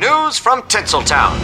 News 0.00 0.38
from 0.38 0.62
Tinseltown. 0.62 1.38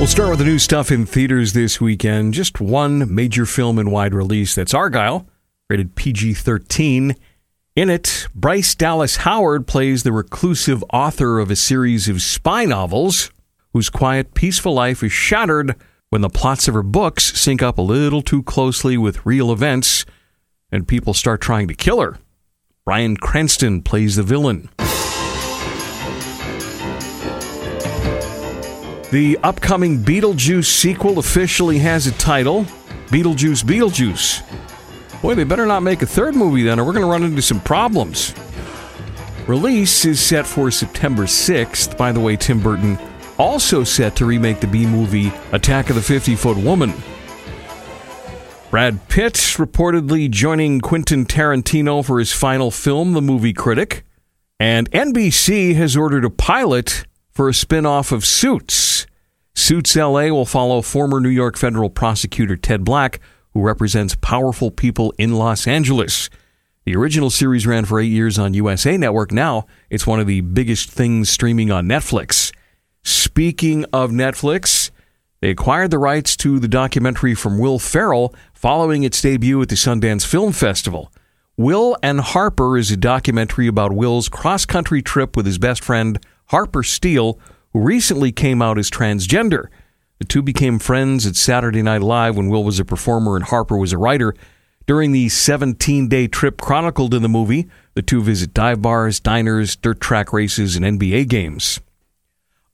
We'll 0.00 0.08
start 0.08 0.30
with 0.30 0.40
the 0.40 0.44
new 0.44 0.58
stuff 0.58 0.90
in 0.90 1.06
theaters 1.06 1.52
this 1.52 1.80
weekend. 1.80 2.34
Just 2.34 2.60
one 2.60 3.14
major 3.14 3.46
film 3.46 3.78
in 3.78 3.92
wide 3.92 4.12
release. 4.12 4.56
That's 4.56 4.72
Argylle, 4.72 5.28
rated 5.70 5.94
PG 5.94 6.34
13. 6.34 7.14
In 7.76 7.88
it, 7.88 8.26
Bryce 8.34 8.74
Dallas 8.74 9.18
Howard 9.18 9.68
plays 9.68 10.02
the 10.02 10.10
reclusive 10.10 10.82
author 10.92 11.38
of 11.38 11.52
a 11.52 11.56
series 11.56 12.08
of 12.08 12.20
spy 12.20 12.64
novels 12.64 13.30
whose 13.72 13.90
quiet, 13.90 14.34
peaceful 14.34 14.74
life 14.74 15.04
is 15.04 15.12
shattered 15.12 15.76
when 16.10 16.20
the 16.20 16.28
plots 16.28 16.66
of 16.66 16.74
her 16.74 16.82
books 16.82 17.38
sync 17.40 17.62
up 17.62 17.78
a 17.78 17.82
little 17.82 18.22
too 18.22 18.42
closely 18.42 18.98
with 18.98 19.24
real 19.24 19.52
events 19.52 20.04
and 20.72 20.88
people 20.88 21.14
start 21.14 21.40
trying 21.40 21.68
to 21.68 21.74
kill 21.74 22.00
her. 22.00 22.18
Bryan 22.84 23.16
Cranston 23.16 23.80
plays 23.82 24.16
the 24.16 24.24
villain. 24.24 24.68
The 29.12 29.38
upcoming 29.44 29.98
Beetlejuice 30.00 30.64
sequel 30.64 31.20
officially 31.20 31.78
has 31.78 32.08
a 32.08 32.12
title 32.12 32.64
Beetlejuice 33.06 33.62
Beetlejuice. 33.62 34.42
Boy, 35.22 35.36
they 35.36 35.44
better 35.44 35.64
not 35.64 35.84
make 35.84 36.02
a 36.02 36.06
third 36.06 36.34
movie 36.34 36.64
then, 36.64 36.80
or 36.80 36.84
we're 36.84 36.92
going 36.92 37.04
to 37.04 37.10
run 37.10 37.22
into 37.22 37.40
some 37.40 37.60
problems. 37.60 38.34
Release 39.46 40.04
is 40.04 40.18
set 40.18 40.44
for 40.44 40.72
September 40.72 41.22
6th. 41.22 41.96
By 41.96 42.10
the 42.10 42.18
way, 42.18 42.34
Tim 42.36 42.60
Burton 42.60 42.98
also 43.38 43.84
set 43.84 44.16
to 44.16 44.26
remake 44.26 44.58
the 44.58 44.66
B 44.66 44.86
movie 44.86 45.32
Attack 45.52 45.88
of 45.88 45.94
the 45.94 46.02
50 46.02 46.34
Foot 46.34 46.56
Woman. 46.56 46.92
Brad 48.72 49.06
Pitt 49.10 49.34
reportedly 49.34 50.30
joining 50.30 50.80
Quentin 50.80 51.26
Tarantino 51.26 52.02
for 52.02 52.18
his 52.18 52.32
final 52.32 52.70
film, 52.70 53.12
The 53.12 53.20
Movie 53.20 53.52
Critic. 53.52 54.02
And 54.58 54.90
NBC 54.92 55.74
has 55.74 55.94
ordered 55.94 56.24
a 56.24 56.30
pilot 56.30 57.04
for 57.32 57.50
a 57.50 57.52
spin 57.52 57.84
off 57.84 58.12
of 58.12 58.24
Suits. 58.24 59.06
Suits 59.54 59.94
LA 59.94 60.28
will 60.28 60.46
follow 60.46 60.80
former 60.80 61.20
New 61.20 61.28
York 61.28 61.58
federal 61.58 61.90
prosecutor 61.90 62.56
Ted 62.56 62.82
Black, 62.82 63.20
who 63.52 63.60
represents 63.60 64.16
powerful 64.22 64.70
people 64.70 65.12
in 65.18 65.34
Los 65.34 65.66
Angeles. 65.66 66.30
The 66.86 66.96
original 66.96 67.28
series 67.28 67.66
ran 67.66 67.84
for 67.84 68.00
eight 68.00 68.06
years 68.06 68.38
on 68.38 68.54
USA 68.54 68.96
Network. 68.96 69.32
Now 69.32 69.66
it's 69.90 70.06
one 70.06 70.18
of 70.18 70.26
the 70.26 70.40
biggest 70.40 70.88
things 70.88 71.28
streaming 71.28 71.70
on 71.70 71.84
Netflix. 71.84 72.54
Speaking 73.02 73.84
of 73.92 74.12
Netflix, 74.12 74.81
they 75.42 75.50
acquired 75.50 75.90
the 75.90 75.98
rights 75.98 76.36
to 76.36 76.60
the 76.60 76.68
documentary 76.68 77.34
from 77.34 77.58
Will 77.58 77.80
Ferrell 77.80 78.32
following 78.54 79.02
its 79.02 79.20
debut 79.20 79.60
at 79.60 79.68
the 79.68 79.74
Sundance 79.74 80.24
Film 80.24 80.52
Festival. 80.52 81.12
Will 81.56 81.96
and 82.00 82.20
Harper 82.20 82.78
is 82.78 82.92
a 82.92 82.96
documentary 82.96 83.66
about 83.66 83.92
Will's 83.92 84.28
cross 84.28 84.64
country 84.64 85.02
trip 85.02 85.36
with 85.36 85.44
his 85.44 85.58
best 85.58 85.82
friend 85.82 86.24
Harper 86.46 86.84
Steele, 86.84 87.40
who 87.72 87.80
recently 87.80 88.30
came 88.30 88.62
out 88.62 88.78
as 88.78 88.88
transgender. 88.88 89.66
The 90.20 90.26
two 90.26 90.42
became 90.42 90.78
friends 90.78 91.26
at 91.26 91.34
Saturday 91.34 91.82
Night 91.82 92.02
Live 92.02 92.36
when 92.36 92.48
Will 92.48 92.62
was 92.62 92.78
a 92.78 92.84
performer 92.84 93.34
and 93.34 93.44
Harper 93.44 93.76
was 93.76 93.92
a 93.92 93.98
writer. 93.98 94.36
During 94.86 95.10
the 95.10 95.28
17 95.28 96.08
day 96.08 96.28
trip 96.28 96.60
chronicled 96.60 97.14
in 97.14 97.22
the 97.22 97.28
movie, 97.28 97.68
the 97.94 98.02
two 98.02 98.22
visit 98.22 98.54
dive 98.54 98.80
bars, 98.80 99.18
diners, 99.18 99.74
dirt 99.74 100.00
track 100.00 100.32
races, 100.32 100.76
and 100.76 100.84
NBA 100.84 101.28
games. 101.28 101.80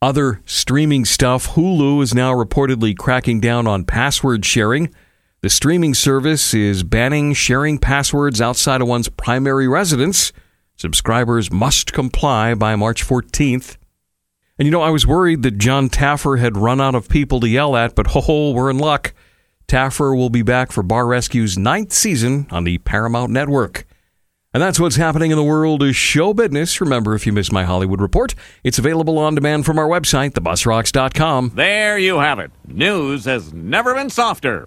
Other 0.00 0.41
streaming 0.44 1.04
stuff 1.04 1.48
Hulu 1.48 2.00
is 2.04 2.14
now 2.14 2.32
reportedly 2.32 2.96
cracking 2.96 3.41
down 3.41 3.66
on 3.66 3.84
password 3.84 4.44
sharing. 4.44 4.94
The 5.41 5.50
streaming 5.50 5.92
service 5.92 6.54
is 6.54 6.84
banning 6.84 7.32
sharing 7.34 7.78
passwords 7.78 8.41
outside 8.41 8.80
of 8.80 8.86
one's 8.86 9.08
primary 9.08 9.66
residence. 9.66 10.32
Subscribers 10.76 11.50
must 11.50 11.92
comply 11.92 12.54
by 12.54 12.76
March 12.76 13.04
14th. 13.04 13.76
And 14.56 14.66
you 14.66 14.70
know, 14.70 14.82
I 14.82 14.91
was 14.91 15.04
worried 15.04 15.42
that 15.42 15.58
Jon 15.58 15.88
Taffer 15.88 16.38
had 16.38 16.56
run 16.56 16.80
out 16.80 16.94
of 16.94 17.08
people 17.08 17.41
to 17.41 17.48
yell 17.48 17.74
at, 17.74 17.96
but 17.96 18.09
ho 18.09 18.20
ho, 18.20 18.53
we're 18.53 18.70
in 18.70 18.78
luck. 18.78 19.15
Taffer 19.66 20.16
will 20.16 20.30
be 20.30 20.42
back 20.42 20.70
for 20.70 20.84
Bar 20.84 21.06
Rescue's 21.06 21.59
ninth 21.59 21.92
season 21.92 22.47
on 22.53 22.62
the 22.62 22.78
Paramount 22.78 23.32
Network. 23.32 23.84
And 24.54 24.62
that's 24.62 24.81
what's 24.81 24.97
happening 24.97 25.31
in 25.31 25.36
the 25.36 25.44
world 25.44 25.82
of 25.82 25.94
show 25.94 26.32
business. 26.32 26.81
Remember, 26.81 27.14
if 27.14 27.26
you 27.26 27.32
missed 27.34 27.53
my 27.53 27.64
Hollywood 27.64 28.00
report, 28.00 28.34
it's 28.64 28.78
available 28.78 29.19
on 29.19 29.34
demand 29.34 29.66
from 29.66 29.78
our 29.78 29.86
website, 29.86 30.31
thebusrocks.com. 30.32 31.53
There 31.54 31.98
you 31.98 32.19
have 32.19 32.38
it. 32.38 32.50
News 32.66 33.26
has 33.26 33.53
never 33.53 33.94
been 33.94 34.09
softer. 34.09 34.66